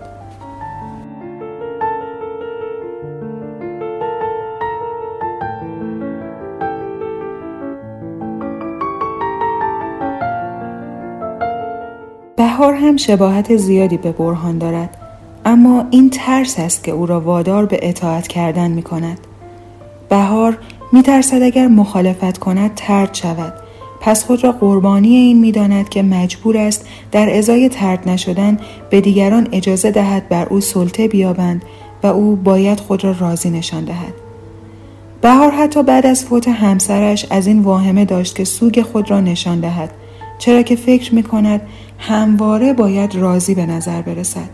بهار 12.36 12.74
هم 12.74 12.96
شباهت 12.96 13.56
زیادی 13.56 13.96
به 13.96 14.12
برهان 14.12 14.58
دارد 14.58 14.96
اما 15.44 15.84
این 15.90 16.10
ترس 16.10 16.58
است 16.58 16.84
که 16.84 16.92
او 16.92 17.06
را 17.06 17.20
وادار 17.20 17.66
به 17.66 17.78
اطاعت 17.82 18.28
کردن 18.28 18.70
می 18.70 18.82
کند. 18.82 19.18
بهار 20.08 20.58
می 20.93 21.03
ترسد 21.03 21.43
اگر 21.43 21.69
مخالفت 21.69 22.38
کند 22.38 22.75
ترد 22.75 23.14
شود 23.14 23.53
پس 24.00 24.25
خود 24.25 24.45
را 24.45 24.53
قربانی 24.53 25.17
این 25.17 25.38
می 25.38 25.53
داند 25.53 25.88
که 25.88 26.03
مجبور 26.03 26.57
است 26.57 26.87
در 27.12 27.37
ازای 27.37 27.69
ترد 27.69 28.09
نشدن 28.09 28.59
به 28.91 29.00
دیگران 29.00 29.49
اجازه 29.53 29.91
دهد 29.91 30.29
بر 30.29 30.47
او 30.47 30.61
سلطه 30.61 31.09
بیابند 31.09 31.62
و 32.03 32.07
او 32.07 32.37
باید 32.37 32.81
خود 32.81 33.05
را 33.05 33.14
راضی 33.21 33.50
نشان 33.50 33.85
دهد. 33.85 34.14
بهار 35.21 35.50
حتی 35.50 35.83
بعد 35.83 36.07
از 36.07 36.25
فوت 36.25 36.49
همسرش 36.49 37.26
از 37.31 37.47
این 37.47 37.62
واهمه 37.62 38.05
داشت 38.05 38.37
که 38.37 38.45
سوگ 38.45 38.83
خود 38.83 39.11
را 39.11 39.21
نشان 39.21 39.61
دهد 39.61 39.91
چرا 40.38 40.62
که 40.62 40.76
فکر 40.76 41.14
می 41.14 41.23
کند 41.23 41.61
همواره 41.99 42.73
باید 42.73 43.14
راضی 43.14 43.55
به 43.55 43.67
نظر 43.67 44.03
برسد 44.03 44.49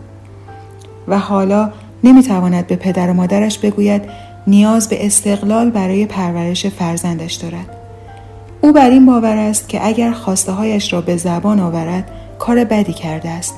و 1.07 1.19
حالا 1.19 1.71
نمی 2.03 2.23
تواند 2.23 2.67
به 2.67 2.75
پدر 2.75 3.09
و 3.09 3.13
مادرش 3.13 3.59
بگوید 3.59 4.01
نیاز 4.47 4.89
به 4.89 5.05
استقلال 5.05 5.69
برای 5.69 6.05
پرورش 6.05 6.65
فرزندش 6.65 7.33
دارد 7.33 7.77
او 8.61 8.73
بر 8.73 8.89
این 8.89 9.05
باور 9.05 9.37
است 9.37 9.69
که 9.69 9.87
اگر 9.87 10.11
خواسته 10.11 10.51
هایش 10.51 10.93
را 10.93 11.01
به 11.01 11.17
زبان 11.17 11.59
آورد 11.59 12.11
کار 12.39 12.63
بدی 12.63 12.93
کرده 12.93 13.29
است 13.29 13.55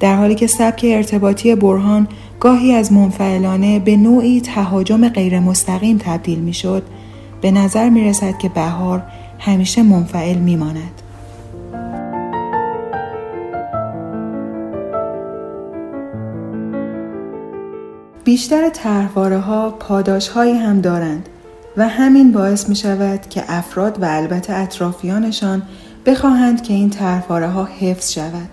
در 0.00 0.16
حالی 0.16 0.34
که 0.34 0.46
سبک 0.46 0.86
ارتباطی 0.88 1.54
برهان 1.54 2.08
گاهی 2.40 2.72
از 2.72 2.92
منفعلانه 2.92 3.78
به 3.78 3.96
نوعی 3.96 4.40
تهاجم 4.40 5.08
غیر 5.08 5.40
مستقیم 5.40 5.98
تبدیل 5.98 6.38
می 6.38 6.54
شد 6.54 6.82
به 7.40 7.50
نظر 7.50 7.88
می 7.88 8.04
رسد 8.04 8.38
که 8.38 8.48
بهار 8.48 9.02
همیشه 9.38 9.82
منفعل 9.82 10.38
می 10.38 10.56
ماند. 10.56 11.02
بیشتر 18.26 18.68
طرحواره 18.68 19.38
ها 19.38 19.70
پاداش 19.70 20.28
هایی 20.28 20.52
هم 20.52 20.80
دارند 20.80 21.28
و 21.76 21.88
همین 21.88 22.32
باعث 22.32 22.68
می 22.68 22.76
شود 22.76 23.28
که 23.28 23.44
افراد 23.48 24.02
و 24.02 24.04
البته 24.04 24.52
اطرافیانشان 24.52 25.62
بخواهند 26.06 26.62
که 26.62 26.74
این 26.74 26.90
طرحواره 26.90 27.48
ها 27.48 27.64
حفظ 27.64 28.12
شود. 28.12 28.48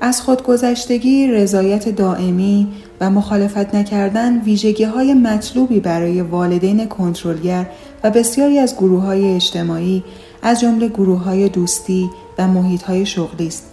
از 0.00 0.20
خودگذشتگی، 0.20 1.26
رضایت 1.26 1.88
دائمی 1.88 2.68
و 3.00 3.10
مخالفت 3.10 3.74
نکردن 3.74 4.40
ویژگی 4.40 4.84
های 4.84 5.14
مطلوبی 5.14 5.80
برای 5.80 6.20
والدین 6.20 6.88
کنترلگر 6.88 7.66
و 8.04 8.10
بسیاری 8.10 8.58
از 8.58 8.76
گروه 8.76 9.02
های 9.02 9.34
اجتماعی 9.34 10.04
از 10.42 10.60
جمله 10.60 10.88
گروه 10.88 11.22
های 11.22 11.48
دوستی 11.48 12.10
و 12.38 12.48
محیط 12.48 12.82
های 12.82 13.06
شغلی 13.06 13.46
است. 13.46 13.66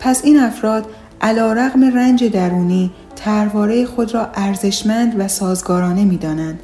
پس 0.00 0.24
این 0.24 0.38
افراد 0.38 0.86
علا 1.20 1.52
رغم 1.52 1.84
رنج 1.84 2.24
درونی 2.24 2.90
ترواره 3.16 3.86
خود 3.86 4.14
را 4.14 4.28
ارزشمند 4.34 5.20
و 5.20 5.28
سازگارانه 5.28 6.04
می 6.04 6.16
دانند 6.16 6.60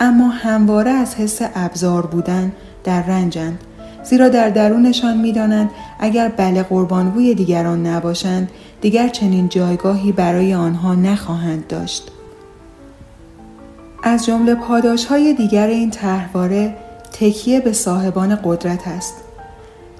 اما 0.00 0.28
همواره 0.28 0.90
از 0.90 1.14
حس 1.14 1.38
ابزار 1.54 2.06
بودن 2.06 2.52
در 2.84 3.02
رنجند. 3.02 3.58
زیرا 4.04 4.28
در 4.28 4.48
درونشان 4.48 5.16
می‌دانند 5.16 5.70
اگر 5.98 6.28
بله 6.28 6.62
قربانگوی 6.62 7.34
دیگران 7.34 7.86
نباشند 7.86 8.50
دیگر 8.80 9.08
چنین 9.08 9.48
جایگاهی 9.48 10.12
برای 10.12 10.54
آنها 10.54 10.94
نخواهند 10.94 11.66
داشت. 11.66 12.10
از 14.02 14.26
جمله 14.26 14.54
پاداش 14.54 15.04
های 15.04 15.34
دیگر 15.34 15.66
این 15.66 15.90
طرحواره 15.90 16.74
تکیه 17.12 17.60
به 17.60 17.72
صاحبان 17.72 18.38
قدرت 18.44 18.88
است. 18.88 19.14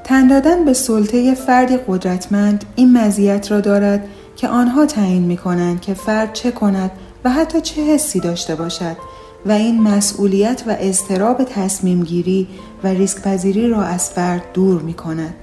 تن 0.05 0.27
دادن 0.27 0.65
به 0.65 0.73
سلطه 0.73 1.35
فردی 1.35 1.77
قدرتمند 1.89 2.65
این 2.77 2.99
مزیت 2.99 3.51
را 3.51 3.61
دارد 3.61 4.05
که 4.41 4.49
آنها 4.49 4.87
تعیین 4.87 5.23
می 5.23 5.37
کنند 5.37 5.81
که 5.81 5.95
فرد 5.95 6.33
چه 6.33 6.51
کند 6.51 6.91
و 7.25 7.31
حتی 7.31 7.61
چه 7.61 7.83
حسی 7.83 8.21
داشته 8.21 8.55
باشد 8.55 8.97
و 9.47 9.53
این 9.53 9.83
مسئولیت 9.83 10.63
و 10.67 10.77
اضطراب 10.79 11.45
تصمیم 11.45 12.03
گیری 12.03 12.49
و 12.85 12.87
ریسک 12.87 13.23
پذیری 13.23 13.69
را 13.69 13.83
از 13.83 14.11
فرد 14.11 14.43
دور 14.55 14.83
می 14.83 14.95
کند. 14.95 15.35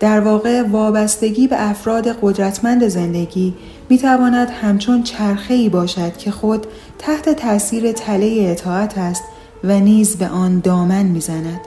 در 0.00 0.20
واقع 0.20 0.62
وابستگی 0.62 1.48
به 1.48 1.70
افراد 1.70 2.08
قدرتمند 2.22 2.88
زندگی 2.88 3.54
می 3.88 3.98
تواند 3.98 4.50
همچون 4.50 5.02
چرخه 5.02 5.54
ای 5.54 5.68
باشد 5.68 6.16
که 6.16 6.30
خود 6.30 6.66
تحت 6.98 7.28
تاثیر 7.28 7.92
تله 7.92 8.46
اطاعت 8.50 8.98
است 8.98 9.24
و 9.64 9.80
نیز 9.80 10.16
به 10.16 10.28
آن 10.28 10.60
دامن 10.60 11.02
می‌زند. 11.02 11.60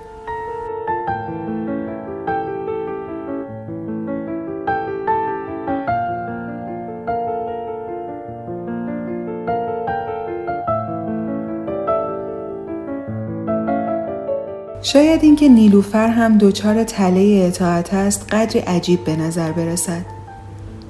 شاید 14.82 15.24
اینکه 15.24 15.50
نیلوفر 15.50 16.08
هم 16.08 16.38
دچار 16.38 16.84
تله 16.84 17.44
اطاعت 17.48 17.94
است 17.94 18.26
قدر 18.32 18.60
عجیب 18.60 19.04
به 19.04 19.16
نظر 19.16 19.52
برسد 19.52 20.06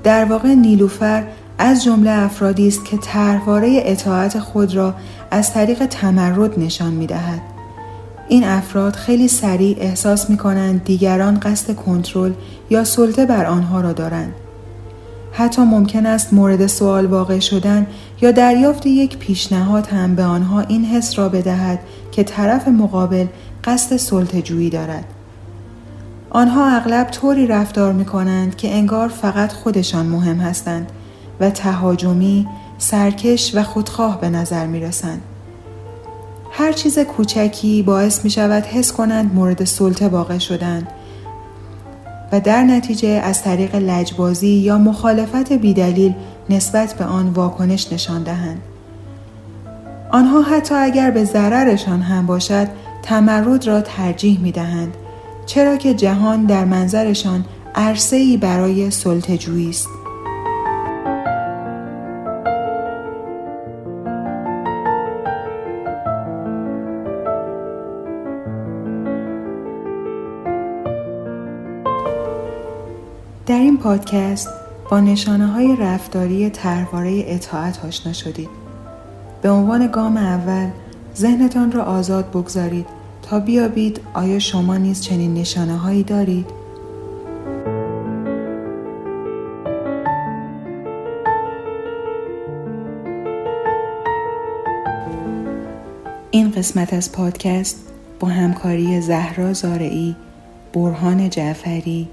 در 0.04 0.25
واقع 0.25 0.54
نیلوفر 0.54 1.23
از 1.58 1.84
جمله 1.84 2.12
افرادی 2.12 2.67
است 2.67 2.86
که 2.86 2.97
طرحواره 2.97 3.82
اطاعت 3.86 4.39
خود 4.39 4.75
را 4.75 4.93
از 5.32 5.54
طریق 5.54 5.86
تمرد 5.86 6.60
نشان 6.60 6.93
می 6.93 7.08
دهد. 7.08 7.41
این 8.28 8.43
افراد 8.43 8.95
خیلی 8.95 9.28
سریع 9.28 9.78
احساس 9.80 10.30
می 10.30 10.38
کنند 10.38 10.84
دیگران 10.84 11.39
قصد 11.39 11.75
کنترل 11.75 12.32
یا 12.69 12.84
سلطه 12.84 13.25
بر 13.25 13.45
آنها 13.45 13.82
را 13.82 13.93
دارند. 13.93 14.34
حتی 15.32 15.62
ممکن 15.62 16.06
است 16.06 16.34
مورد 16.34 16.68
سوال 16.68 17.06
واقع 17.06 17.39
شدن 17.39 17.88
یا 18.22 18.32
دریافت 18.32 18.86
یک 18.86 19.18
پیشنهاد 19.18 19.88
هم 19.88 20.15
به 20.15 20.24
آنها 20.24 20.62
این 20.62 20.86
حس 20.86 21.20
را 21.20 21.30
بدهد 21.30 21.80
که 22.12 22.24
طرف 22.24 22.68
مقابل 22.68 23.26
قصد 23.63 23.98
سلطه‌جویی 23.98 24.70
دارد. 24.70 25.06
آنها 26.30 26.76
اغلب 26.78 27.08
طوری 27.10 27.48
رفتار 27.48 27.94
می 27.94 28.06
کنند 28.06 28.56
که 28.56 28.74
انگار 28.74 29.08
فقط 29.08 29.54
خودشان 29.54 30.06
مهم 30.06 30.38
هستند 30.38 30.92
و 31.39 31.50
تهاجمی، 31.50 32.48
سرکش 32.78 33.56
و 33.56 33.63
خودخواه 33.63 34.22
به 34.22 34.30
نظر 34.30 34.65
می 34.65 34.80
رسند. 34.80 35.22
هر 36.52 36.72
چیز 36.72 37.00
کوچکی 37.00 37.84
باعث 37.84 38.24
می 38.24 38.30
شود 38.30 38.63
حس 38.63 38.92
کنند 38.92 39.34
مورد 39.36 39.63
سلطه 39.63 40.08
واقع 40.08 40.38
شدند 40.38 40.88
و 42.32 42.39
در 42.39 42.63
نتیجه 42.63 43.08
از 43.08 43.44
طریق 43.44 43.76
لجبازی 43.76 44.48
یا 44.48 44.78
مخالفت 44.78 45.54
بیدلیل 45.54 46.13
نسبت 46.50 46.94
به 46.94 47.06
آن 47.06 47.30
واکنش 47.30 47.94
نشان 47.94 48.24
دهند. 48.24 48.62
آنها 50.12 50.42
حتی 50.42 50.76
اگر 50.76 51.12
به 51.12 51.24
ضررشان 51.24 52.02
هم 52.02 52.26
باشد 52.26 52.68
تمرد 53.04 53.68
را 53.68 53.82
ترجیح 53.82 54.39
می 54.39 54.52
دهند 54.52 54.94
چرا 55.46 55.78
که 55.78 55.94
جهان 55.94 56.46
در 56.46 56.65
منظرشان 56.65 57.46
عرصه‌ای 57.76 58.38
برای 58.38 58.92
سلطه‌جویی 58.92 59.70
است. 59.70 59.88
در 73.50 73.60
این 73.60 73.78
پادکست 73.78 74.50
با 74.92 75.00
نشانه 75.00 75.48
های 75.48 75.76
رفتاری 75.76 76.50
ترواره 76.50 77.24
اطاعت 77.28 77.86
آشنا 77.86 78.14
شدید. 78.14 78.50
به 79.42 79.50
عنوان 79.50 79.88
گام 79.88 80.18
اول 80.18 80.70
ذهنتان 81.16 81.72
را 81.72 81.84
آزاد 81.84 82.30
بگذارید 82.30 82.86
تا 83.22 83.40
بیابید 83.40 84.02
آیا 84.14 84.40
شما 84.40 84.78
نیز 84.78 85.02
چنین 85.02 85.34
نشانه 85.34 85.78
هایی 85.78 86.04
دارید؟ 86.04 86.46
این 96.32 96.52
قسمت 96.52 96.94
از 96.94 97.12
پادکست 97.12 97.78
با 98.20 98.28
همکاری 98.28 99.02
زهرا 99.02 99.54
زارعی، 99.54 100.16
برهان 100.74 101.30
جعفری، 101.30 102.08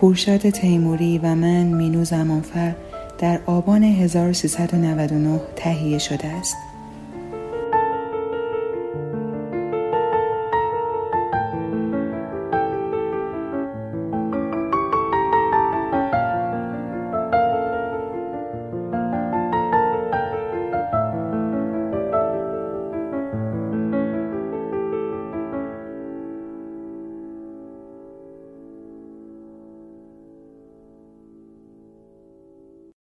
پورشاد 0.00 0.50
تیموری 0.50 1.18
و 1.18 1.34
من 1.34 1.62
مینو 1.62 2.04
زمانفر 2.04 2.74
در 3.18 3.40
آبان 3.46 3.82
1399 3.82 5.40
تهیه 5.56 5.98
شده 5.98 6.26
است. 6.26 6.56